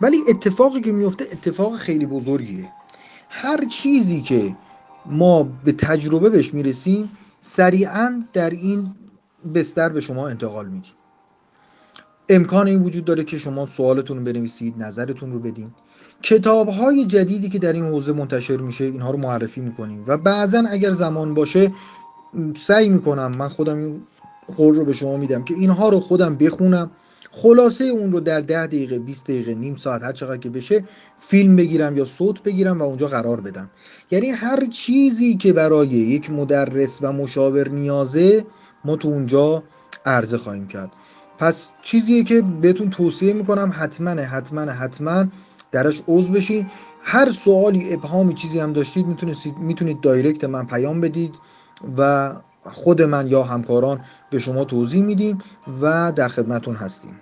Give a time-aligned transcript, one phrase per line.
[0.00, 2.72] ولی اتفاقی که میفته اتفاق خیلی بزرگیه.
[3.28, 4.56] هر چیزی که
[5.06, 8.94] ما به تجربه بهش می‌رسیم سریعا در این
[9.54, 10.92] بستر به شما انتقال میدیم.
[12.28, 15.70] امکان این وجود داره که شما سوالتون رو بنویسید نظرتون رو بدین.
[16.22, 20.04] کتاب های جدیدی که در این حوزه منتشر میشه اینها رو معرفی می‌کنیم.
[20.06, 21.72] و بعضا اگر زمان باشه
[22.56, 24.02] سعی می‌کنم من خودم این
[24.56, 26.90] قول رو به شما میدم که اینها رو خودم بخونم.
[27.30, 30.84] خلاصه اون رو در ده دقیقه 20 دقیقه نیم ساعت هر چقدر که بشه
[31.18, 33.70] فیلم بگیرم یا صوت بگیرم و اونجا قرار بدم.
[34.10, 38.44] یعنی هر چیزی که برای یک مدرس و مشاور نیازه
[38.84, 39.62] ما تو اونجا
[40.06, 40.90] عرضه خواهیم کرد.
[41.38, 45.24] پس چیزیه که بهتون توصیه می‌کنم حتما حتما حتما
[45.72, 46.66] درش عضو بشین.
[47.02, 51.34] هر سوالی ابهامی چیزی هم داشتید می‌تونید می‌تونید دایرکت من پیام بدید
[51.98, 52.32] و
[52.72, 55.38] خود من یا همکاران به شما توضیح میدیم
[55.80, 57.20] و در خدمتون هستیم.